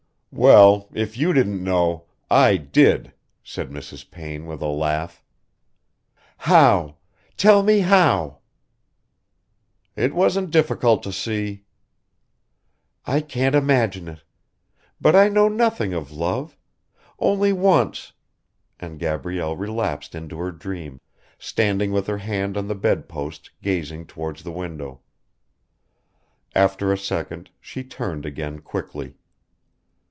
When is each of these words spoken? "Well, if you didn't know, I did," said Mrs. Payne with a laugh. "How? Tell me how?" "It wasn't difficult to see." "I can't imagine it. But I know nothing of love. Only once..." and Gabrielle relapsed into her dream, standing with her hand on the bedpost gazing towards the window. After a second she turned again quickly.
"Well, 0.33 0.87
if 0.93 1.17
you 1.17 1.33
didn't 1.33 1.61
know, 1.61 2.05
I 2.29 2.55
did," 2.55 3.11
said 3.43 3.69
Mrs. 3.69 4.09
Payne 4.09 4.45
with 4.45 4.61
a 4.61 4.67
laugh. 4.67 5.21
"How? 6.37 6.95
Tell 7.35 7.63
me 7.63 7.79
how?" 7.81 8.37
"It 9.97 10.15
wasn't 10.15 10.49
difficult 10.51 11.03
to 11.03 11.11
see." 11.11 11.65
"I 13.05 13.19
can't 13.19 13.55
imagine 13.55 14.07
it. 14.07 14.23
But 15.01 15.17
I 15.17 15.27
know 15.27 15.49
nothing 15.49 15.93
of 15.93 16.13
love. 16.13 16.55
Only 17.19 17.51
once..." 17.51 18.13
and 18.79 18.99
Gabrielle 18.99 19.57
relapsed 19.57 20.15
into 20.15 20.37
her 20.37 20.53
dream, 20.53 21.01
standing 21.39 21.91
with 21.91 22.07
her 22.07 22.19
hand 22.19 22.55
on 22.55 22.69
the 22.69 22.73
bedpost 22.75 23.49
gazing 23.61 24.05
towards 24.05 24.43
the 24.43 24.53
window. 24.53 25.01
After 26.55 26.93
a 26.93 26.97
second 26.97 27.49
she 27.59 27.83
turned 27.83 28.25
again 28.25 28.59
quickly. 28.59 29.17